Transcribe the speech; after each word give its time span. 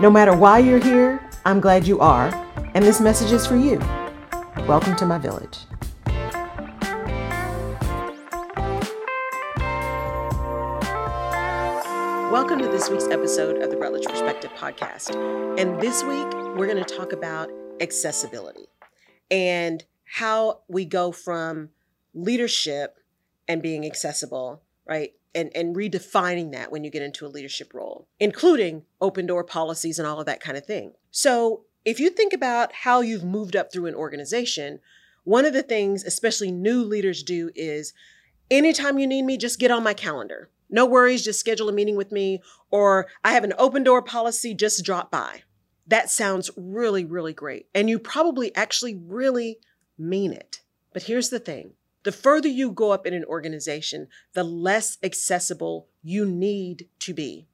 No 0.00 0.10
matter 0.10 0.36
why 0.36 0.58
you're 0.58 0.80
here, 0.80 1.20
I'm 1.44 1.60
glad 1.60 1.86
you 1.86 2.00
are, 2.00 2.26
and 2.74 2.84
this 2.84 3.00
message 3.00 3.30
is 3.30 3.46
for 3.46 3.54
you. 3.54 3.78
Welcome 4.66 4.96
to 4.96 5.06
my 5.06 5.18
village. 5.18 5.58
Welcome 12.32 12.58
to 12.58 12.66
this 12.66 12.90
week's 12.90 13.06
episode 13.06 13.62
of 13.62 13.70
the 13.70 13.76
Rutledge 13.76 14.06
Perspective 14.06 14.50
Podcast. 14.56 15.14
And 15.60 15.80
this 15.80 16.02
week, 16.02 16.26
we're 16.58 16.66
going 16.66 16.84
to 16.84 16.96
talk 16.96 17.12
about 17.12 17.48
accessibility 17.80 18.66
and 19.30 19.84
how 20.04 20.62
we 20.66 20.84
go 20.86 21.12
from 21.12 21.70
leadership 22.14 22.98
and 23.46 23.62
being 23.62 23.86
accessible, 23.86 24.60
right? 24.86 25.12
And, 25.34 25.50
and 25.54 25.74
redefining 25.74 26.52
that 26.52 26.70
when 26.70 26.84
you 26.84 26.90
get 26.90 27.02
into 27.02 27.26
a 27.26 27.28
leadership 27.28 27.74
role, 27.74 28.06
including 28.20 28.84
open 29.00 29.26
door 29.26 29.42
policies 29.42 29.98
and 29.98 30.06
all 30.06 30.20
of 30.20 30.26
that 30.26 30.40
kind 30.40 30.56
of 30.56 30.64
thing. 30.64 30.92
So, 31.10 31.64
if 31.84 32.00
you 32.00 32.08
think 32.08 32.32
about 32.32 32.72
how 32.72 33.00
you've 33.00 33.24
moved 33.24 33.56
up 33.56 33.70
through 33.70 33.86
an 33.86 33.94
organization, 33.94 34.78
one 35.24 35.44
of 35.44 35.52
the 35.52 35.62
things, 35.62 36.04
especially 36.04 36.50
new 36.50 36.82
leaders, 36.82 37.22
do 37.22 37.50
is 37.54 37.92
anytime 38.50 38.98
you 38.98 39.06
need 39.06 39.22
me, 39.22 39.36
just 39.36 39.58
get 39.58 39.70
on 39.70 39.82
my 39.82 39.94
calendar. 39.94 40.50
No 40.70 40.86
worries, 40.86 41.24
just 41.24 41.40
schedule 41.40 41.68
a 41.68 41.72
meeting 41.72 41.96
with 41.96 42.12
me, 42.12 42.42
or 42.70 43.06
I 43.22 43.32
have 43.32 43.44
an 43.44 43.54
open 43.58 43.84
door 43.84 44.02
policy, 44.02 44.54
just 44.54 44.84
drop 44.84 45.10
by. 45.10 45.42
That 45.86 46.10
sounds 46.10 46.50
really, 46.56 47.04
really 47.04 47.32
great. 47.32 47.66
And 47.74 47.90
you 47.90 47.98
probably 47.98 48.54
actually 48.56 48.94
really 48.94 49.58
mean 49.98 50.32
it. 50.32 50.60
But 50.92 51.04
here's 51.04 51.28
the 51.28 51.38
thing 51.38 51.72
the 52.04 52.12
further 52.12 52.48
you 52.48 52.70
go 52.70 52.92
up 52.92 53.06
in 53.06 53.14
an 53.14 53.24
organization, 53.24 54.08
the 54.34 54.44
less 54.44 54.98
accessible 55.02 55.88
you 56.02 56.24
need 56.24 56.88
to 57.00 57.12
be. 57.12 57.48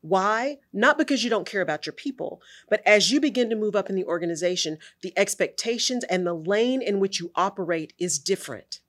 Why? 0.00 0.58
Not 0.72 0.96
because 0.96 1.24
you 1.24 1.30
don't 1.30 1.46
care 1.48 1.62
about 1.62 1.86
your 1.86 1.92
people, 1.92 2.40
but 2.70 2.82
as 2.86 3.10
you 3.10 3.20
begin 3.20 3.50
to 3.50 3.56
move 3.56 3.74
up 3.74 3.90
in 3.90 3.96
the 3.96 4.04
organization, 4.04 4.78
the 5.02 5.12
expectations 5.18 6.04
and 6.04 6.24
the 6.24 6.34
lane 6.34 6.80
in 6.80 7.00
which 7.00 7.18
you 7.18 7.32
operate 7.34 7.94
is 7.98 8.18
different. 8.18 8.80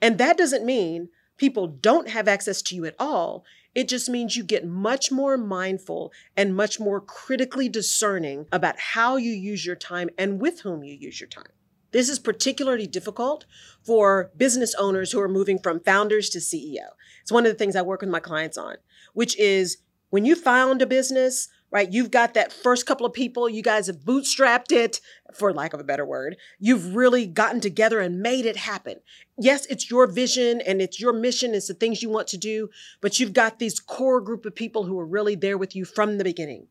And 0.00 0.18
that 0.18 0.38
doesn't 0.38 0.64
mean 0.64 1.08
people 1.36 1.66
don't 1.66 2.08
have 2.08 2.28
access 2.28 2.62
to 2.62 2.76
you 2.76 2.84
at 2.84 2.94
all. 2.98 3.44
It 3.74 3.88
just 3.88 4.08
means 4.08 4.36
you 4.36 4.44
get 4.44 4.66
much 4.66 5.10
more 5.10 5.36
mindful 5.36 6.12
and 6.36 6.54
much 6.54 6.78
more 6.78 7.00
critically 7.00 7.68
discerning 7.68 8.46
about 8.52 8.78
how 8.78 9.16
you 9.16 9.32
use 9.32 9.66
your 9.66 9.76
time 9.76 10.10
and 10.16 10.40
with 10.40 10.60
whom 10.60 10.84
you 10.84 10.94
use 10.94 11.20
your 11.20 11.28
time. 11.28 11.52
This 11.92 12.08
is 12.08 12.18
particularly 12.18 12.86
difficult 12.86 13.46
for 13.82 14.30
business 14.36 14.74
owners 14.76 15.12
who 15.12 15.20
are 15.20 15.28
moving 15.28 15.58
from 15.58 15.80
founders 15.80 16.28
to 16.30 16.38
CEO. 16.38 16.90
It's 17.22 17.32
one 17.32 17.46
of 17.46 17.52
the 17.52 17.58
things 17.58 17.76
I 17.76 17.82
work 17.82 18.00
with 18.00 18.10
my 18.10 18.20
clients 18.20 18.56
on, 18.56 18.76
which 19.12 19.38
is 19.38 19.78
when 20.10 20.24
you 20.24 20.34
found 20.34 20.82
a 20.82 20.86
business, 20.86 21.48
right? 21.70 21.92
You've 21.92 22.10
got 22.10 22.34
that 22.34 22.52
first 22.52 22.84
couple 22.84 23.06
of 23.06 23.12
people, 23.12 23.48
you 23.48 23.62
guys 23.62 23.86
have 23.86 23.98
bootstrapped 23.98 24.72
it, 24.72 25.00
for 25.34 25.52
lack 25.52 25.72
of 25.72 25.80
a 25.80 25.84
better 25.84 26.04
word. 26.04 26.36
You've 26.58 26.96
really 26.96 27.26
gotten 27.26 27.60
together 27.60 28.00
and 28.00 28.20
made 28.20 28.44
it 28.44 28.56
happen. 28.56 28.96
Yes, 29.38 29.66
it's 29.66 29.90
your 29.90 30.06
vision 30.06 30.60
and 30.60 30.82
it's 30.82 31.00
your 31.00 31.12
mission, 31.12 31.54
it's 31.54 31.68
the 31.68 31.74
things 31.74 32.02
you 32.02 32.10
want 32.10 32.28
to 32.28 32.38
do, 32.38 32.70
but 33.00 33.20
you've 33.20 33.32
got 33.32 33.58
these 33.58 33.78
core 33.78 34.20
group 34.20 34.44
of 34.44 34.54
people 34.54 34.84
who 34.84 34.98
are 34.98 35.06
really 35.06 35.36
there 35.36 35.56
with 35.56 35.76
you 35.76 35.84
from 35.84 36.18
the 36.18 36.24
beginning. 36.24 36.66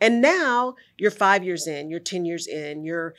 And 0.00 0.20
now 0.20 0.74
you're 0.98 1.10
five 1.10 1.42
years 1.42 1.66
in, 1.66 1.88
you're 1.88 2.00
10 2.00 2.24
years 2.24 2.46
in, 2.46 2.84
you're 2.84 3.14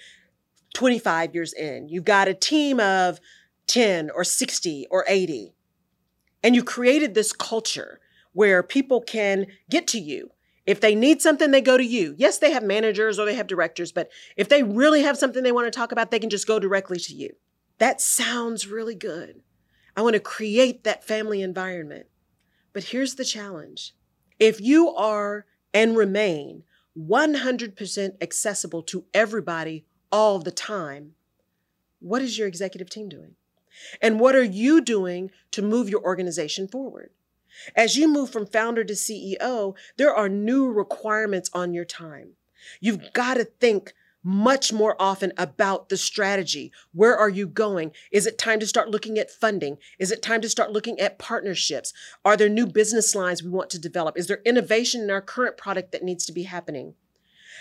25 0.78 1.34
years 1.34 1.54
in. 1.54 1.90
You've 1.90 2.06
got 2.06 2.28
a 2.28 2.36
team 2.36 2.80
of 2.80 3.20
10 3.66 4.12
or 4.12 4.24
60 4.24 4.86
or 4.92 5.06
80. 5.08 5.56
And 6.44 6.54
you 6.54 6.64
created 6.64 7.16
this 7.16 7.34
culture 7.34 8.00
where 8.34 8.62
people 8.62 9.02
can 9.02 9.48
get 9.72 9.88
to 9.88 10.00
you. 10.00 10.30
If 10.68 10.80
they 10.80 10.94
need 10.94 11.20
something, 11.20 11.50
they 11.50 11.62
go 11.62 11.78
to 11.78 11.84
you. 11.84 12.14
Yes, 12.20 12.38
they 12.38 12.52
have 12.52 12.62
managers 12.62 13.18
or 13.18 13.26
they 13.26 13.34
have 13.34 13.48
directors, 13.48 13.92
but 13.92 14.12
if 14.36 14.50
they 14.50 14.62
really 14.62 15.02
have 15.02 15.18
something 15.18 15.42
they 15.42 15.52
want 15.52 15.66
to 15.66 15.76
talk 15.76 15.92
about, 15.92 16.12
they 16.12 16.20
can 16.20 16.30
just 16.30 16.46
go 16.46 16.60
directly 16.60 17.00
to 17.00 17.16
you. 17.16 17.32
That 17.80 18.00
sounds 18.00 18.68
really 18.68 18.94
good. 18.94 19.42
I 19.96 20.04
want 20.04 20.14
to 20.14 20.20
create 20.20 20.84
that 20.84 21.04
family 21.04 21.42
environment. 21.42 22.06
But 22.72 22.84
here's 22.84 23.16
the 23.16 23.26
challenge 23.26 23.96
if 24.38 24.62
you 24.62 24.94
are 24.94 25.48
and 25.74 25.98
remain 25.98 26.66
100% 26.96 28.10
accessible 28.22 28.84
to 28.84 29.06
everybody 29.12 29.88
all 30.12 30.40
the 30.40 30.52
time, 30.52 31.14
what 32.00 32.22
is 32.22 32.38
your 32.38 32.48
executive 32.48 32.90
team 32.90 33.10
doing? 33.10 33.36
And 34.02 34.20
what 34.20 34.36
are 34.36 34.44
you 34.44 34.82
doing 34.82 35.32
to 35.52 35.62
move 35.62 35.90
your 35.90 36.02
organization 36.02 36.68
forward? 36.68 37.12
As 37.76 37.98
you 37.98 38.08
move 38.08 38.30
from 38.30 38.46
founder 38.46 38.84
to 38.84 38.94
CEO, 38.94 39.76
there 39.98 40.14
are 40.14 40.30
new 40.30 40.72
requirements 40.72 41.50
on 41.54 41.74
your 41.74 41.86
time. 41.86 42.34
You've 42.80 43.14
got 43.14 43.36
to 43.36 43.46
think 43.46 43.94
much 44.24 44.74
more 44.74 44.96
often 45.00 45.32
about 45.38 45.90
the 45.90 45.98
strategy. 45.98 46.72
Where 46.92 47.18
are 47.18 47.30
you 47.30 47.48
going? 47.48 47.94
Is 48.12 48.26
it 48.26 48.38
time 48.38 48.60
to 48.60 48.68
start 48.68 48.90
looking 48.90 49.18
at 49.18 49.32
funding? 49.32 49.78
Is 50.00 50.12
it 50.12 50.22
time 50.22 50.42
to 50.42 50.50
start 50.50 50.72
looking 50.72 51.00
at 51.00 51.18
partnerships? 51.18 51.94
Are 52.26 52.36
there 52.36 52.50
new 52.50 52.66
business 52.66 53.16
lines 53.16 53.42
we 53.42 53.50
want 53.50 53.70
to 53.70 53.80
develop? 53.80 54.18
Is 54.18 54.28
there 54.28 54.42
innovation 54.46 55.02
in 55.02 55.10
our 55.10 55.22
current 55.22 55.56
product 55.56 55.94
that 55.94 56.04
needs 56.04 56.26
to 56.26 56.34
be 56.34 56.44
happening? 56.44 56.96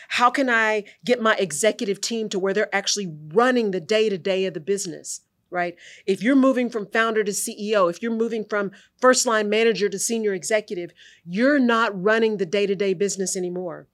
How 0.08 0.30
can 0.30 0.48
I 0.48 0.84
get 1.04 1.20
my 1.20 1.34
executive 1.36 2.00
team 2.00 2.28
to 2.30 2.38
where 2.38 2.52
they're 2.52 2.74
actually 2.74 3.12
running 3.28 3.70
the 3.70 3.80
day 3.80 4.08
to 4.08 4.18
day 4.18 4.46
of 4.46 4.54
the 4.54 4.60
business? 4.60 5.22
Right? 5.48 5.76
If 6.06 6.22
you're 6.22 6.36
moving 6.36 6.68
from 6.70 6.86
founder 6.86 7.22
to 7.22 7.30
CEO, 7.30 7.88
if 7.88 8.02
you're 8.02 8.10
moving 8.10 8.44
from 8.44 8.72
first 9.00 9.26
line 9.26 9.48
manager 9.48 9.88
to 9.88 9.98
senior 9.98 10.34
executive, 10.34 10.90
you're 11.24 11.60
not 11.60 12.02
running 12.02 12.36
the 12.36 12.46
day 12.46 12.66
to 12.66 12.74
day 12.74 12.94
business 12.94 13.36
anymore. 13.36 13.86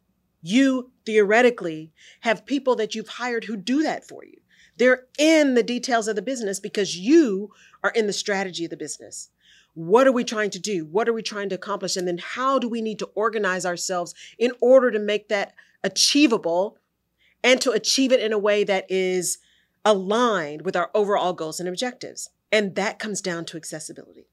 You 0.43 0.91
theoretically 1.06 1.93
have 2.21 2.47
people 2.47 2.75
that 2.77 2.94
you've 2.94 3.09
hired 3.09 3.44
who 3.44 3.56
do 3.56 3.83
that 3.83 4.09
for 4.09 4.25
you. 4.25 4.39
They're 4.77 5.05
in 5.19 5.55
the 5.55 5.62
details 5.62 6.09
of 6.09 6.17
the 6.17 6.23
business 6.23 6.59
because 6.59 6.97
you 6.97 7.50
are 7.84 7.91
in 7.91 8.06
the 8.06 8.12
strategy 8.12 8.65
of 8.65 8.71
the 8.71 8.77
business. 8.77 9.29
What 9.75 10.06
are 10.06 10.12
we 10.12 10.25
trying 10.25 10.50
to 10.50 10.59
do? 10.59 10.84
What 10.84 11.09
are 11.09 11.12
we 11.12 11.23
trying 11.23 11.49
to 11.50 11.55
accomplish? 11.55 11.97
And 11.97 12.06
then 12.06 12.19
how 12.19 12.59
do 12.59 12.69
we 12.69 12.83
need 12.83 12.99
to 12.99 13.11
organize 13.15 13.65
ourselves 13.65 14.15
in 14.39 14.53
order 14.61 14.91
to 14.91 14.99
make 14.99 15.29
that 15.29 15.55
achievable 15.84 16.78
and 17.43 17.60
to 17.60 17.72
achieve 17.72 18.12
it 18.12 18.20
in 18.20 18.32
a 18.32 18.38
way 18.38 18.65
that 18.65 18.87
is 18.88 19.38
aligned 19.84 20.62
with 20.62 20.76
our 20.76 20.91
overall 20.94 21.32
goals 21.32 21.59
and 21.59 21.69
objectives. 21.69 22.31
And 22.50 22.75
that 22.76 22.98
comes 22.98 23.20
down 23.20 23.44
to 23.47 23.56
accessibility. 23.56 24.26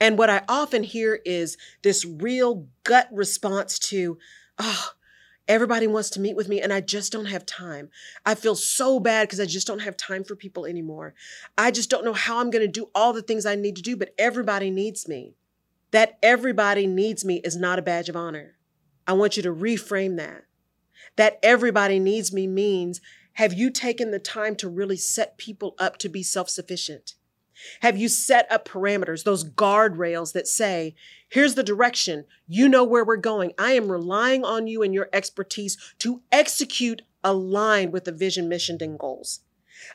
And 0.00 0.18
what 0.18 0.30
I 0.30 0.42
often 0.48 0.82
hear 0.82 1.20
is 1.24 1.56
this 1.82 2.04
real 2.04 2.66
gut 2.84 3.08
response 3.12 3.78
to, 3.80 4.18
oh, 4.58 4.90
everybody 5.46 5.86
wants 5.86 6.10
to 6.10 6.20
meet 6.20 6.36
with 6.36 6.48
me 6.48 6.60
and 6.60 6.72
I 6.72 6.80
just 6.80 7.12
don't 7.12 7.26
have 7.26 7.44
time. 7.44 7.90
I 8.24 8.34
feel 8.34 8.56
so 8.56 8.98
bad 8.98 9.28
because 9.28 9.40
I 9.40 9.46
just 9.46 9.66
don't 9.66 9.80
have 9.80 9.96
time 9.96 10.24
for 10.24 10.34
people 10.34 10.64
anymore. 10.64 11.14
I 11.58 11.70
just 11.70 11.90
don't 11.90 12.04
know 12.04 12.14
how 12.14 12.38
I'm 12.38 12.50
going 12.50 12.64
to 12.64 12.68
do 12.68 12.90
all 12.94 13.12
the 13.12 13.22
things 13.22 13.44
I 13.44 13.54
need 13.54 13.76
to 13.76 13.82
do, 13.82 13.96
but 13.96 14.14
everybody 14.18 14.70
needs 14.70 15.06
me. 15.06 15.34
That 15.90 16.18
everybody 16.22 16.86
needs 16.86 17.24
me 17.24 17.40
is 17.44 17.56
not 17.56 17.78
a 17.78 17.82
badge 17.82 18.08
of 18.08 18.16
honor. 18.16 18.56
I 19.06 19.12
want 19.12 19.36
you 19.36 19.42
to 19.44 19.54
reframe 19.54 20.16
that 20.16 20.44
that 21.16 21.38
everybody 21.42 21.98
needs 21.98 22.32
me 22.32 22.46
means 22.46 23.00
have 23.34 23.52
you 23.52 23.70
taken 23.70 24.10
the 24.10 24.18
time 24.18 24.54
to 24.56 24.68
really 24.68 24.96
set 24.96 25.38
people 25.38 25.74
up 25.78 25.98
to 25.98 26.08
be 26.08 26.22
self 26.22 26.48
sufficient? 26.48 27.14
Have 27.80 27.96
you 27.96 28.08
set 28.08 28.50
up 28.50 28.66
parameters, 28.66 29.24
those 29.24 29.44
guardrails 29.44 30.32
that 30.32 30.48
say, 30.48 30.94
here's 31.28 31.54
the 31.54 31.62
direction, 31.62 32.24
you 32.46 32.68
know 32.68 32.84
where 32.84 33.04
we're 33.04 33.16
going. 33.16 33.52
I 33.58 33.72
am 33.72 33.90
relying 33.90 34.44
on 34.44 34.66
you 34.66 34.82
and 34.82 34.92
your 34.92 35.08
expertise 35.12 35.76
to 36.00 36.22
execute 36.30 37.02
aligned 37.22 37.92
with 37.92 38.04
the 38.04 38.12
vision, 38.12 38.48
mission, 38.48 38.76
and 38.80 38.98
goals. 38.98 39.40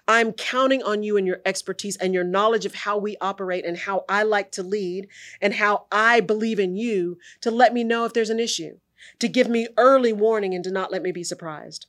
I'm 0.07 0.33
counting 0.33 0.83
on 0.83 1.03
you 1.03 1.17
and 1.17 1.25
your 1.25 1.41
expertise 1.45 1.95
and 1.97 2.13
your 2.13 2.23
knowledge 2.23 2.65
of 2.65 2.75
how 2.75 2.97
we 2.97 3.17
operate 3.21 3.65
and 3.65 3.77
how 3.77 4.05
I 4.09 4.23
like 4.23 4.51
to 4.53 4.63
lead 4.63 5.07
and 5.41 5.53
how 5.53 5.85
I 5.91 6.19
believe 6.19 6.59
in 6.59 6.75
you 6.75 7.17
to 7.41 7.51
let 7.51 7.73
me 7.73 7.83
know 7.83 8.05
if 8.05 8.13
there's 8.13 8.29
an 8.29 8.39
issue 8.39 8.77
to 9.19 9.27
give 9.27 9.49
me 9.49 9.67
early 9.77 10.13
warning 10.13 10.53
and 10.53 10.63
to 10.63 10.71
not 10.71 10.91
let 10.91 11.01
me 11.01 11.11
be 11.11 11.23
surprised. 11.23 11.87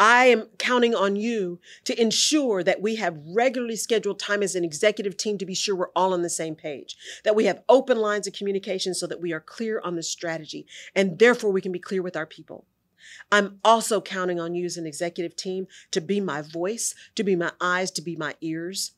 I 0.00 0.24
am 0.24 0.48
counting 0.58 0.96
on 0.96 1.14
you 1.14 1.60
to 1.84 2.00
ensure 2.00 2.64
that 2.64 2.82
we 2.82 2.96
have 2.96 3.22
regularly 3.24 3.76
scheduled 3.76 4.18
time 4.18 4.42
as 4.42 4.56
an 4.56 4.64
executive 4.64 5.16
team 5.16 5.38
to 5.38 5.46
be 5.46 5.54
sure 5.54 5.76
we're 5.76 5.90
all 5.94 6.12
on 6.12 6.22
the 6.22 6.30
same 6.30 6.56
page, 6.56 6.96
that 7.22 7.36
we 7.36 7.44
have 7.44 7.62
open 7.68 7.98
lines 7.98 8.26
of 8.26 8.32
communication 8.32 8.94
so 8.94 9.06
that 9.06 9.20
we 9.20 9.32
are 9.32 9.40
clear 9.40 9.80
on 9.84 9.94
the 9.94 10.02
strategy, 10.02 10.66
and 10.94 11.18
therefore 11.20 11.52
we 11.52 11.60
can 11.60 11.70
be 11.70 11.78
clear 11.78 12.02
with 12.02 12.16
our 12.16 12.26
people. 12.26 12.66
I'm 13.30 13.60
also 13.64 14.00
counting 14.00 14.40
on 14.40 14.54
you 14.54 14.64
as 14.64 14.76
an 14.76 14.86
executive 14.86 15.36
team 15.36 15.66
to 15.92 16.00
be 16.00 16.20
my 16.20 16.42
voice, 16.42 16.94
to 17.14 17.22
be 17.22 17.36
my 17.36 17.52
eyes, 17.60 17.90
to 17.92 18.02
be 18.02 18.16
my 18.16 18.34
ears, 18.40 18.92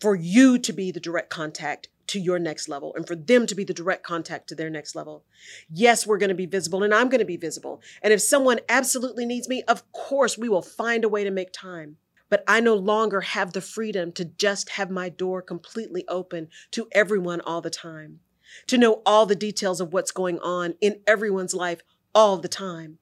for 0.00 0.14
you 0.14 0.58
to 0.58 0.72
be 0.72 0.90
the 0.90 1.00
direct 1.00 1.30
contact 1.30 1.88
to 2.08 2.20
your 2.20 2.38
next 2.38 2.68
level 2.68 2.94
and 2.94 3.06
for 3.06 3.16
them 3.16 3.46
to 3.46 3.54
be 3.54 3.64
the 3.64 3.74
direct 3.74 4.02
contact 4.02 4.48
to 4.48 4.54
their 4.54 4.70
next 4.70 4.94
level. 4.94 5.24
Yes, 5.70 6.06
we're 6.06 6.18
going 6.18 6.28
to 6.28 6.34
be 6.34 6.46
visible 6.46 6.82
and 6.82 6.94
I'm 6.94 7.08
going 7.08 7.20
to 7.20 7.24
be 7.24 7.36
visible. 7.36 7.82
And 8.02 8.12
if 8.12 8.20
someone 8.20 8.60
absolutely 8.68 9.26
needs 9.26 9.48
me, 9.48 9.62
of 9.64 9.90
course, 9.92 10.36
we 10.38 10.48
will 10.48 10.62
find 10.62 11.04
a 11.04 11.08
way 11.08 11.24
to 11.24 11.30
make 11.30 11.52
time. 11.52 11.96
But 12.30 12.44
I 12.48 12.60
no 12.60 12.74
longer 12.74 13.20
have 13.20 13.52
the 13.52 13.60
freedom 13.60 14.10
to 14.12 14.24
just 14.24 14.70
have 14.70 14.90
my 14.90 15.08
door 15.08 15.42
completely 15.42 16.04
open 16.08 16.48
to 16.72 16.88
everyone 16.92 17.40
all 17.40 17.60
the 17.60 17.70
time, 17.70 18.20
to 18.66 18.78
know 18.78 19.02
all 19.06 19.26
the 19.26 19.36
details 19.36 19.80
of 19.80 19.92
what's 19.92 20.10
going 20.10 20.38
on 20.40 20.74
in 20.80 21.00
everyone's 21.06 21.54
life 21.54 21.82
all 22.14 22.38
the 22.38 22.48
time. 22.48 22.98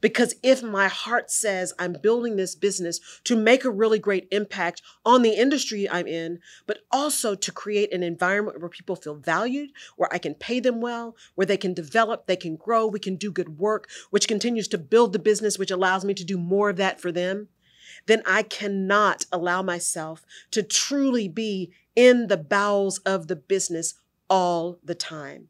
Because 0.00 0.34
if 0.42 0.62
my 0.62 0.88
heart 0.88 1.30
says 1.30 1.72
I'm 1.78 1.94
building 1.94 2.36
this 2.36 2.54
business 2.54 3.00
to 3.24 3.36
make 3.36 3.64
a 3.64 3.70
really 3.70 3.98
great 3.98 4.28
impact 4.30 4.82
on 5.04 5.22
the 5.22 5.34
industry 5.34 5.88
I'm 5.88 6.06
in, 6.06 6.40
but 6.66 6.80
also 6.90 7.34
to 7.34 7.52
create 7.52 7.92
an 7.92 8.02
environment 8.02 8.60
where 8.60 8.68
people 8.68 8.96
feel 8.96 9.14
valued, 9.14 9.70
where 9.96 10.12
I 10.12 10.18
can 10.18 10.34
pay 10.34 10.60
them 10.60 10.80
well, 10.80 11.16
where 11.34 11.46
they 11.46 11.56
can 11.56 11.74
develop, 11.74 12.26
they 12.26 12.36
can 12.36 12.56
grow, 12.56 12.86
we 12.86 12.98
can 12.98 13.16
do 13.16 13.30
good 13.30 13.58
work, 13.58 13.88
which 14.10 14.28
continues 14.28 14.68
to 14.68 14.78
build 14.78 15.12
the 15.12 15.18
business, 15.18 15.58
which 15.58 15.70
allows 15.70 16.04
me 16.04 16.14
to 16.14 16.24
do 16.24 16.38
more 16.38 16.70
of 16.70 16.76
that 16.76 17.00
for 17.00 17.12
them, 17.12 17.48
then 18.06 18.22
I 18.26 18.42
cannot 18.42 19.26
allow 19.32 19.62
myself 19.62 20.24
to 20.50 20.62
truly 20.62 21.28
be 21.28 21.70
in 21.94 22.28
the 22.28 22.36
bowels 22.36 22.98
of 22.98 23.28
the 23.28 23.36
business 23.36 23.94
all 24.30 24.78
the 24.84 24.94
time, 24.94 25.48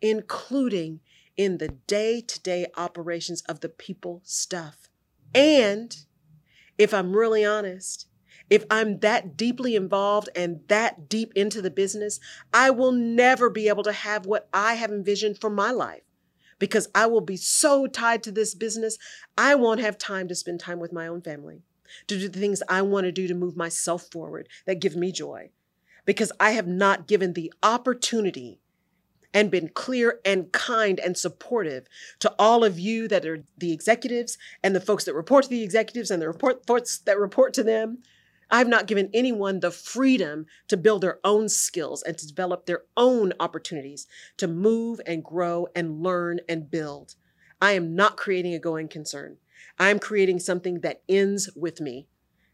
including 0.00 1.00
in 1.36 1.58
the 1.58 1.68
day 1.68 2.20
to 2.20 2.40
day 2.40 2.66
operations 2.76 3.42
of 3.42 3.60
the 3.60 3.68
people 3.68 4.20
stuff. 4.24 4.88
And 5.34 5.96
if 6.78 6.94
I'm 6.94 7.16
really 7.16 7.44
honest, 7.44 8.06
if 8.50 8.64
I'm 8.70 8.98
that 9.00 9.36
deeply 9.36 9.74
involved 9.74 10.28
and 10.36 10.60
that 10.68 11.08
deep 11.08 11.32
into 11.34 11.62
the 11.62 11.70
business, 11.70 12.20
I 12.52 12.70
will 12.70 12.92
never 12.92 13.48
be 13.48 13.68
able 13.68 13.82
to 13.84 13.92
have 13.92 14.26
what 14.26 14.48
I 14.52 14.74
have 14.74 14.90
envisioned 14.90 15.40
for 15.40 15.50
my 15.50 15.70
life 15.70 16.02
because 16.58 16.88
I 16.94 17.06
will 17.06 17.20
be 17.20 17.36
so 17.36 17.86
tied 17.86 18.22
to 18.24 18.32
this 18.32 18.54
business, 18.54 18.98
I 19.36 19.54
won't 19.54 19.80
have 19.80 19.98
time 19.98 20.28
to 20.28 20.34
spend 20.34 20.60
time 20.60 20.78
with 20.78 20.92
my 20.92 21.06
own 21.06 21.20
family, 21.20 21.62
to 22.06 22.18
do 22.18 22.28
the 22.28 22.38
things 22.38 22.62
I 22.68 22.82
want 22.82 23.04
to 23.04 23.12
do 23.12 23.26
to 23.28 23.34
move 23.34 23.56
myself 23.56 24.06
forward 24.10 24.48
that 24.66 24.80
give 24.80 24.96
me 24.96 25.12
joy. 25.12 25.50
Because 26.04 26.32
I 26.38 26.50
have 26.50 26.66
not 26.66 27.08
given 27.08 27.32
the 27.32 27.52
opportunity 27.62 28.60
and 29.34 29.50
been 29.50 29.68
clear 29.68 30.20
and 30.24 30.52
kind 30.52 31.00
and 31.00 31.18
supportive 31.18 31.86
to 32.20 32.32
all 32.38 32.64
of 32.64 32.78
you 32.78 33.08
that 33.08 33.26
are 33.26 33.44
the 33.58 33.72
executives 33.72 34.38
and 34.62 34.74
the 34.74 34.80
folks 34.80 35.04
that 35.04 35.14
report 35.14 35.44
to 35.44 35.50
the 35.50 35.64
executives 35.64 36.10
and 36.10 36.22
the 36.22 36.28
report 36.28 36.54
reports 36.60 36.98
that 36.98 37.18
report 37.18 37.52
to 37.54 37.64
them. 37.64 37.98
I've 38.50 38.68
not 38.68 38.86
given 38.86 39.10
anyone 39.12 39.60
the 39.60 39.70
freedom 39.70 40.46
to 40.68 40.76
build 40.76 41.00
their 41.00 41.18
own 41.24 41.48
skills 41.48 42.02
and 42.02 42.16
to 42.16 42.28
develop 42.28 42.66
their 42.66 42.82
own 42.96 43.32
opportunities 43.40 44.06
to 44.36 44.46
move 44.46 45.00
and 45.06 45.24
grow 45.24 45.66
and 45.74 46.02
learn 46.02 46.40
and 46.48 46.70
build. 46.70 47.16
I 47.60 47.72
am 47.72 47.96
not 47.96 48.16
creating 48.16 48.54
a 48.54 48.58
going 48.58 48.88
concern. 48.88 49.38
I'm 49.78 49.98
creating 49.98 50.38
something 50.40 50.80
that 50.80 51.02
ends 51.08 51.50
with 51.56 51.80
me. 51.80 52.06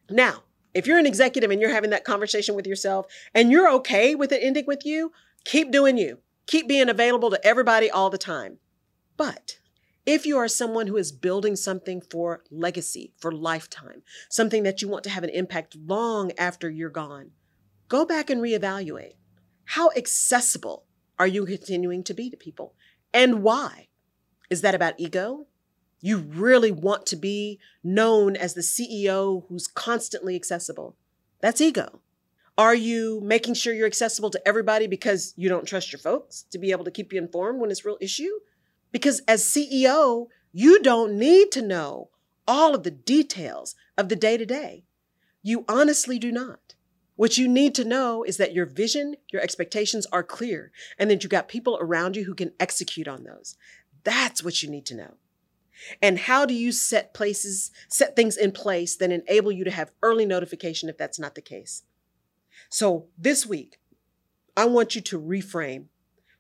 Now, 0.08 0.44
if 0.72 0.86
you're 0.86 0.98
an 0.98 1.06
executive 1.06 1.50
and 1.50 1.60
you're 1.60 1.70
having 1.70 1.90
that 1.90 2.04
conversation 2.04 2.54
with 2.54 2.66
yourself 2.66 3.06
and 3.34 3.50
you're 3.50 3.70
okay 3.74 4.14
with 4.14 4.32
it 4.32 4.42
ending 4.42 4.66
with 4.66 4.86
you, 4.86 5.12
keep 5.44 5.70
doing 5.70 5.98
you. 5.98 6.18
Keep 6.50 6.67
being 6.67 6.88
available 6.88 7.31
to 7.31 7.47
everybody 7.47 7.88
all 7.88 8.11
the 8.11 8.19
time. 8.19 8.58
But 9.17 9.61
if 10.05 10.26
you 10.26 10.37
are 10.37 10.49
someone 10.49 10.88
who 10.88 10.97
is 10.97 11.12
building 11.12 11.55
something 11.55 12.00
for 12.00 12.43
legacy, 12.50 13.12
for 13.19 13.31
lifetime, 13.31 14.02
something 14.29 14.64
that 14.64 14.82
you 14.82 14.88
want 14.88 15.05
to 15.05 15.11
have 15.11 15.23
an 15.23 15.31
impact 15.31 15.76
long 15.76 16.32
after 16.37 16.69
you're 16.69 16.91
gone, 16.91 17.31
go 17.87 18.05
back 18.05 18.31
and 18.31 18.41
reevaluate. 18.43 19.12
How 19.64 19.93
accessible 19.97 20.87
are 21.20 21.29
you 21.29 21.47
continuing 21.47 22.02
to 22.02 22.14
be 22.14 22.29
to 22.31 22.37
people? 22.37 22.75
And 23.14 23.44
why? 23.44 23.87
Is 24.50 24.62
that 24.62 24.75
about 24.75 24.94
ego? 24.99 25.47
You 26.00 26.19
really 26.19 26.73
want 26.73 27.06
to 27.06 27.17
be 27.17 27.61
known 27.85 28.35
as 28.35 28.55
the 28.55 28.61
CEO 28.61 29.44
who's 29.49 29.69
constantly 29.69 30.35
accessible. 30.35 30.97
That's 31.41 31.61
ego. 31.61 32.00
Are 32.60 32.74
you 32.74 33.22
making 33.24 33.54
sure 33.54 33.72
you're 33.72 33.86
accessible 33.86 34.28
to 34.28 34.46
everybody 34.46 34.86
because 34.86 35.32
you 35.34 35.48
don't 35.48 35.64
trust 35.64 35.92
your 35.92 35.98
folks 35.98 36.42
to 36.50 36.58
be 36.58 36.72
able 36.72 36.84
to 36.84 36.90
keep 36.90 37.10
you 37.10 37.18
informed 37.18 37.58
when 37.58 37.70
it's 37.70 37.86
real 37.86 37.96
issue? 38.02 38.28
Because 38.92 39.22
as 39.26 39.42
CEO, 39.42 40.26
you 40.52 40.82
don't 40.82 41.18
need 41.18 41.50
to 41.52 41.62
know 41.62 42.10
all 42.46 42.74
of 42.74 42.82
the 42.82 42.90
details 42.90 43.76
of 43.96 44.10
the 44.10 44.14
day 44.14 44.36
to 44.36 44.44
day. 44.44 44.84
You 45.42 45.64
honestly 45.70 46.18
do 46.18 46.30
not. 46.30 46.74
What 47.16 47.38
you 47.38 47.48
need 47.48 47.74
to 47.76 47.84
know 47.86 48.24
is 48.24 48.36
that 48.36 48.52
your 48.52 48.66
vision, 48.66 49.14
your 49.32 49.40
expectations 49.40 50.06
are 50.12 50.22
clear, 50.22 50.70
and 50.98 51.10
that 51.10 51.22
you 51.22 51.30
got 51.30 51.48
people 51.48 51.78
around 51.80 52.14
you 52.14 52.24
who 52.24 52.34
can 52.34 52.52
execute 52.60 53.08
on 53.08 53.24
those. 53.24 53.56
That's 54.04 54.44
what 54.44 54.62
you 54.62 54.68
need 54.68 54.84
to 54.84 54.94
know. 54.94 55.14
And 56.02 56.18
how 56.18 56.44
do 56.44 56.52
you 56.52 56.72
set 56.72 57.14
places, 57.14 57.70
set 57.88 58.16
things 58.16 58.36
in 58.36 58.52
place 58.52 58.96
that 58.96 59.10
enable 59.10 59.50
you 59.50 59.64
to 59.64 59.70
have 59.70 59.92
early 60.02 60.26
notification 60.26 60.90
if 60.90 60.98
that's 60.98 61.18
not 61.18 61.34
the 61.34 61.40
case? 61.40 61.84
So 62.72 63.08
this 63.19 63.44
week, 63.44 63.81
I 64.56 64.64
want 64.64 64.94
you 64.94 65.00
to 65.00 65.20
reframe 65.20 65.87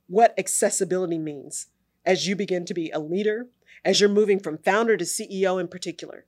what 0.06 0.32
accessibility 0.38 1.18
means 1.18 1.66
as 2.06 2.28
you 2.28 2.36
begin 2.36 2.64
to 2.66 2.74
be 2.74 2.88
a 2.90 3.00
leader, 3.00 3.48
as 3.84 4.00
you're 4.00 4.08
moving 4.08 4.38
from 4.38 4.58
founder 4.58 4.96
to 4.96 5.04
CEO 5.04 5.60
in 5.60 5.66
particular. 5.66 6.26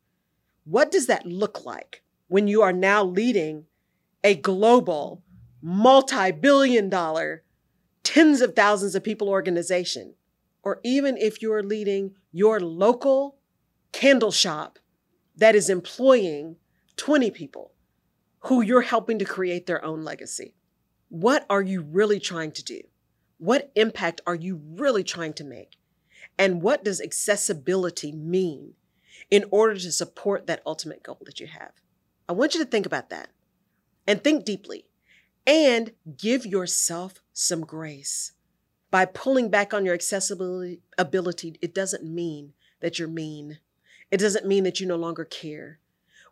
What 0.64 0.90
does 0.90 1.06
that 1.06 1.24
look 1.24 1.64
like 1.64 2.02
when 2.26 2.48
you 2.48 2.62
are 2.62 2.72
now 2.72 3.04
leading 3.04 3.66
a 4.24 4.34
global, 4.34 5.22
multi 5.62 6.32
billion 6.32 6.88
dollar, 6.88 7.44
tens 8.02 8.40
of 8.40 8.56
thousands 8.56 8.96
of 8.96 9.04
people 9.04 9.28
organization? 9.28 10.14
Or 10.64 10.80
even 10.82 11.16
if 11.16 11.40
you're 11.40 11.62
leading 11.62 12.16
your 12.32 12.58
local 12.58 13.36
candle 13.92 14.32
shop 14.32 14.80
that 15.36 15.54
is 15.54 15.70
employing 15.70 16.56
20 16.96 17.30
people 17.30 17.72
who 18.44 18.60
you're 18.60 18.82
helping 18.82 19.18
to 19.18 19.24
create 19.24 19.66
their 19.66 19.84
own 19.84 20.02
legacy. 20.02 20.54
What 21.08 21.46
are 21.48 21.62
you 21.62 21.82
really 21.82 22.18
trying 22.18 22.52
to 22.52 22.64
do? 22.64 22.80
What 23.38 23.70
impact 23.74 24.20
are 24.26 24.34
you 24.34 24.60
really 24.74 25.04
trying 25.04 25.32
to 25.34 25.44
make? 25.44 25.76
And 26.38 26.62
what 26.62 26.84
does 26.84 27.00
accessibility 27.00 28.12
mean 28.12 28.74
in 29.30 29.44
order 29.50 29.74
to 29.74 29.92
support 29.92 30.46
that 30.46 30.62
ultimate 30.66 31.02
goal 31.02 31.18
that 31.24 31.38
you 31.38 31.46
have? 31.46 31.72
I 32.28 32.32
want 32.32 32.54
you 32.54 32.64
to 32.64 32.68
think 32.68 32.86
about 32.86 33.10
that 33.10 33.28
and 34.06 34.22
think 34.22 34.44
deeply 34.44 34.86
and 35.46 35.92
give 36.16 36.46
yourself 36.46 37.22
some 37.32 37.60
grace. 37.62 38.32
By 38.90 39.04
pulling 39.04 39.50
back 39.50 39.72
on 39.72 39.84
your 39.84 39.94
accessibility 39.94 40.80
ability, 40.98 41.56
it 41.62 41.74
doesn't 41.74 42.04
mean 42.04 42.54
that 42.80 42.98
you're 42.98 43.08
mean. 43.08 43.58
It 44.10 44.18
doesn't 44.18 44.46
mean 44.46 44.64
that 44.64 44.80
you 44.80 44.86
no 44.86 44.96
longer 44.96 45.24
care. 45.24 45.78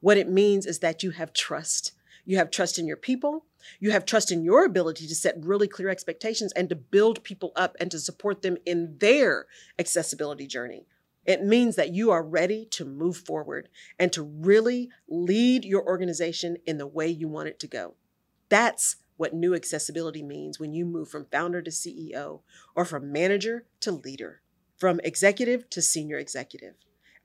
What 0.01 0.17
it 0.17 0.29
means 0.29 0.67
is 0.67 0.81
that 0.81 1.03
you 1.03 1.11
have 1.13 1.33
trust 1.33 1.93
you 2.25 2.37
have 2.37 2.51
trust 2.51 2.79
in 2.79 2.87
your 2.87 2.97
people. 2.97 3.47
You 3.79 3.91
have 3.91 4.07
trust 4.07 4.33
in 4.33 4.43
your 4.43 4.65
ability 4.65 5.07
to 5.07 5.15
set 5.15 5.45
really 5.45 5.69
clear 5.69 5.89
expectations 5.89 6.53
and 6.53 6.69
to 6.69 6.77
build 6.77 7.23
people 7.25 7.53
up 7.57 7.77
and 7.79 7.91
to 7.91 7.99
support 7.99 8.43
them 8.43 8.57
in 8.65 8.97
their 8.99 9.47
accessibility 9.79 10.47
journey. 10.47 10.87
It 11.27 11.45
means 11.45 11.77
that 11.77 11.93
you 11.93 12.11
are 12.11 12.23
ready 12.23 12.67
to 12.73 12.85
move 12.85 13.19
forward 13.19 13.69
and 13.99 14.13
to 14.13 14.23
really 14.23 14.89
lead 15.09 15.65
your 15.65 15.87
organization 15.87 16.57
in 16.67 16.79
the 16.79 16.87
way 16.87 17.09
you 17.09 17.29
want 17.29 17.49
it 17.49 17.59
to 17.61 17.67
go. 17.67 17.95
That's 18.49 18.97
what 19.19 19.35
new 19.35 19.55
accessibility 19.55 20.23
means 20.23 20.59
when 20.59 20.73
you 20.73 20.87
move 20.87 21.11
from 21.11 21.27
founder 21.27 21.61
to 21.61 21.71
CEO 21.71 22.41
or 22.75 22.87
from 22.87 23.13
manager 23.13 23.67
to 23.81 23.93
leader, 23.93 24.41
from 24.79 24.99
executive 25.05 25.69
to 25.71 25.83
senior 25.83 26.17
executive 26.17 26.75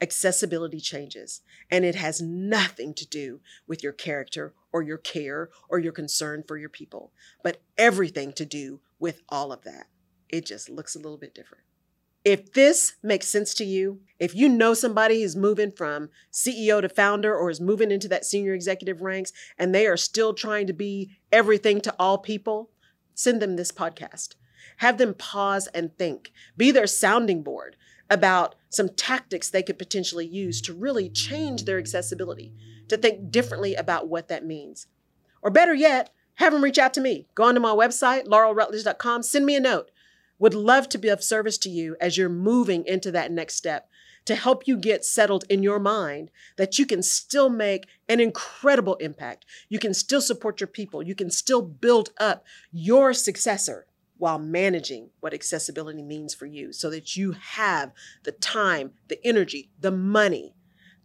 accessibility 0.01 0.79
changes. 0.79 1.41
And 1.71 1.85
it 1.85 1.95
has 1.95 2.21
nothing 2.21 2.93
to 2.95 3.07
do 3.07 3.39
with 3.67 3.83
your 3.83 3.93
character 3.93 4.53
or 4.75 4.83
your 4.83 4.97
care 4.97 5.49
or 5.69 5.79
your 5.79 5.93
concern 5.93 6.43
for 6.45 6.57
your 6.57 6.67
people, 6.67 7.13
but 7.45 7.61
everything 7.77 8.33
to 8.33 8.43
do 8.43 8.81
with 8.99 9.21
all 9.29 9.53
of 9.53 9.63
that. 9.63 9.87
It 10.27 10.45
just 10.45 10.69
looks 10.69 10.95
a 10.95 10.99
little 10.99 11.17
bit 11.17 11.33
different. 11.33 11.63
If 12.25 12.51
this 12.51 12.95
makes 13.01 13.29
sense 13.29 13.53
to 13.53 13.63
you, 13.63 14.01
if 14.19 14.35
you 14.35 14.49
know 14.49 14.73
somebody 14.73 15.21
who's 15.21 15.33
moving 15.33 15.71
from 15.71 16.09
CEO 16.29 16.81
to 16.81 16.89
founder 16.89 17.33
or 17.33 17.49
is 17.49 17.61
moving 17.61 17.89
into 17.89 18.09
that 18.09 18.25
senior 18.25 18.53
executive 18.53 19.01
ranks 19.01 19.31
and 19.57 19.73
they 19.73 19.87
are 19.87 19.95
still 19.95 20.33
trying 20.33 20.67
to 20.67 20.73
be 20.73 21.11
everything 21.31 21.79
to 21.79 21.95
all 21.97 22.17
people, 22.17 22.69
send 23.13 23.41
them 23.41 23.55
this 23.55 23.71
podcast. 23.71 24.35
Have 24.79 24.97
them 24.97 25.13
pause 25.13 25.67
and 25.67 25.97
think. 25.97 26.33
Be 26.57 26.69
their 26.69 26.87
sounding 26.87 27.43
board 27.43 27.77
about 28.09 28.55
some 28.69 28.89
tactics 28.89 29.49
they 29.49 29.63
could 29.63 29.79
potentially 29.79 30.27
use 30.27 30.59
to 30.63 30.73
really 30.73 31.07
change 31.07 31.63
their 31.63 31.77
accessibility, 31.77 32.53
to 32.89 32.97
think 32.97 33.31
differently 33.31 33.75
about 33.75 34.07
what 34.07 34.27
that 34.27 34.45
means. 34.45 34.87
Or 35.41 35.51
better 35.51 35.73
yet, 35.73 36.11
have 36.35 36.53
them 36.53 36.63
reach 36.63 36.77
out 36.77 36.93
to 36.95 37.01
me. 37.01 37.27
Go 37.35 37.43
onto 37.43 37.61
my 37.61 37.71
website, 37.71 38.25
laurelrutledge.com, 38.25 39.23
send 39.23 39.45
me 39.45 39.55
a 39.55 39.59
note. 39.59 39.91
Would 40.37 40.53
love 40.53 40.89
to 40.89 40.97
be 40.97 41.07
of 41.07 41.23
service 41.23 41.57
to 41.59 41.69
you 41.69 41.95
as 42.01 42.17
you're 42.17 42.29
moving 42.29 42.85
into 42.85 43.11
that 43.11 43.31
next 43.31 43.55
step 43.55 43.87
to 44.25 44.35
help 44.35 44.67
you 44.67 44.75
get 44.75 45.05
settled 45.05 45.45
in 45.49 45.63
your 45.63 45.79
mind 45.79 46.31
that 46.57 46.77
you 46.77 46.85
can 46.85 47.01
still 47.01 47.49
make 47.49 47.87
an 48.09 48.19
incredible 48.19 48.95
impact. 48.95 49.45
You 49.69 49.79
can 49.79 49.93
still 49.93 50.21
support 50.21 50.59
your 50.59 50.67
people. 50.67 51.03
You 51.03 51.15
can 51.15 51.29
still 51.29 51.61
build 51.61 52.09
up 52.19 52.43
your 52.71 53.13
successor 53.13 53.85
while 54.17 54.39
managing 54.39 55.09
what 55.19 55.33
accessibility 55.33 56.01
means 56.01 56.33
for 56.33 56.45
you 56.45 56.73
so 56.73 56.89
that 56.89 57.15
you 57.15 57.33
have 57.33 57.91
the 58.23 58.31
time, 58.31 58.91
the 59.07 59.25
energy, 59.25 59.69
the 59.79 59.91
money 59.91 60.54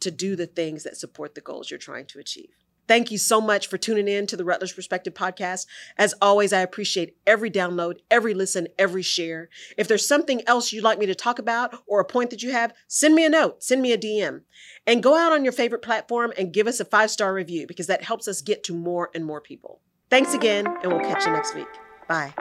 to 0.00 0.10
do 0.10 0.36
the 0.36 0.46
things 0.46 0.84
that 0.84 0.96
support 0.96 1.34
the 1.34 1.40
goals 1.40 1.70
you're 1.70 1.78
trying 1.78 2.06
to 2.06 2.18
achieve. 2.18 2.50
Thank 2.90 3.12
you 3.12 3.18
so 3.18 3.40
much 3.40 3.68
for 3.68 3.78
tuning 3.78 4.08
in 4.08 4.26
to 4.26 4.36
the 4.36 4.44
Rutledge 4.44 4.74
Perspective 4.74 5.14
podcast. 5.14 5.66
As 5.96 6.12
always, 6.20 6.52
I 6.52 6.58
appreciate 6.58 7.16
every 7.24 7.48
download, 7.48 7.98
every 8.10 8.34
listen, 8.34 8.66
every 8.80 9.02
share. 9.02 9.48
If 9.78 9.86
there's 9.86 10.04
something 10.04 10.42
else 10.48 10.72
you'd 10.72 10.82
like 10.82 10.98
me 10.98 11.06
to 11.06 11.14
talk 11.14 11.38
about 11.38 11.84
or 11.86 12.00
a 12.00 12.04
point 12.04 12.30
that 12.30 12.42
you 12.42 12.50
have, 12.50 12.74
send 12.88 13.14
me 13.14 13.24
a 13.24 13.28
note, 13.28 13.62
send 13.62 13.80
me 13.80 13.92
a 13.92 13.96
DM, 13.96 14.40
and 14.88 15.04
go 15.04 15.14
out 15.14 15.32
on 15.32 15.44
your 15.44 15.52
favorite 15.52 15.82
platform 15.82 16.32
and 16.36 16.52
give 16.52 16.66
us 16.66 16.80
a 16.80 16.84
five 16.84 17.12
star 17.12 17.32
review 17.32 17.64
because 17.68 17.86
that 17.86 18.02
helps 18.02 18.26
us 18.26 18.42
get 18.42 18.64
to 18.64 18.74
more 18.74 19.08
and 19.14 19.24
more 19.24 19.40
people. 19.40 19.80
Thanks 20.08 20.34
again, 20.34 20.66
and 20.82 20.90
we'll 20.90 21.00
catch 21.02 21.24
you 21.24 21.30
next 21.30 21.54
week. 21.54 21.68
Bye. 22.08 22.34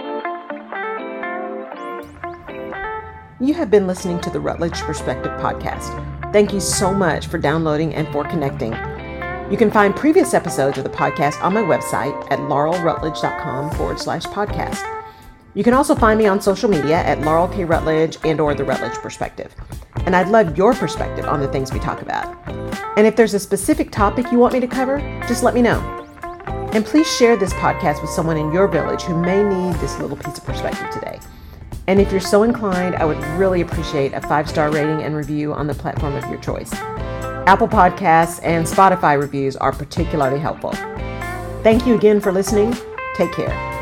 You 3.40 3.54
have 3.54 3.70
been 3.70 3.86
listening 3.86 4.20
to 4.22 4.32
the 4.32 4.40
Rutledge 4.40 4.82
Perspective 4.82 5.32
podcast. 5.34 6.19
Thank 6.32 6.54
you 6.54 6.60
so 6.60 6.94
much 6.94 7.26
for 7.26 7.40
downloading 7.40 7.96
and 7.96 8.08
for 8.10 8.24
connecting. 8.24 8.74
You 9.52 9.58
can 9.58 9.72
find 9.72 9.96
previous 9.96 10.36
episodes 10.36 10.78
of 10.78 10.84
the 10.84 10.90
podcast 10.92 11.42
on 11.42 11.56
my 11.56 11.64
website 11.64 12.16
at 12.32 12.38
laurelrutledge.com 12.38 13.72
forward 13.72 14.00
slash 14.00 14.26
podcast. 14.26 14.86
You 15.56 15.64
can 15.64 15.74
also 15.74 15.96
find 15.96 16.20
me 16.20 16.28
on 16.28 16.40
social 16.40 16.70
media 16.70 16.98
at 16.98 17.22
Laurel 17.22 17.48
K. 17.48 17.66
Rutledge 17.66 18.20
and 18.24 18.40
or 18.40 18.54
The 18.54 18.64
Rutledge 18.64 18.94
Perspective. 19.00 19.56
And 20.06 20.16
I'd 20.16 20.28
love 20.28 20.56
your 20.56 20.76
perspective 20.76 21.26
on 21.26 21.40
the 21.40 21.48
things 21.48 21.74
we 21.74 21.80
talk 21.80 22.04
about. 22.04 22.38
And 22.96 23.08
if 23.08 23.16
there's 23.16 23.34
a 23.34 23.40
specific 23.40 23.92
topic 23.92 24.32
you 24.32 24.38
want 24.38 24.54
me 24.54 24.60
to 24.60 24.68
cover, 24.68 25.00
just 25.28 25.42
let 25.42 25.56
me 25.56 25.64
know. 25.64 25.80
And 26.74 26.86
please 26.86 27.12
share 27.12 27.36
this 27.36 27.54
podcast 27.54 28.04
with 28.04 28.12
someone 28.12 28.38
in 28.38 28.54
your 28.54 28.68
village 28.68 29.02
who 29.02 29.20
may 29.20 29.42
need 29.42 29.74
this 29.80 29.98
little 30.00 30.16
piece 30.16 30.38
of 30.38 30.46
perspective 30.46 30.92
today. 30.92 31.20
And 31.90 32.00
if 32.00 32.12
you're 32.12 32.22
so 32.22 32.44
inclined, 32.44 32.96
I 32.98 33.06
would 33.06 33.18
really 33.40 33.62
appreciate 33.62 34.14
a 34.14 34.22
five 34.22 34.48
star 34.48 34.70
rating 34.70 35.02
and 35.02 35.16
review 35.16 35.54
on 35.56 35.66
the 35.66 35.74
platform 35.74 36.16
of 36.16 36.24
your 36.30 36.40
choice. 36.40 36.72
Apple 36.72 37.68
Podcasts 37.68 38.40
and 38.44 38.64
Spotify 38.64 39.20
reviews 39.20 39.58
are 39.58 39.72
particularly 39.72 40.40
helpful. 40.40 40.74
Thank 41.64 41.88
you 41.88 41.96
again 41.96 42.22
for 42.22 42.32
listening. 42.32 42.78
Take 43.16 43.32
care. 43.34 43.79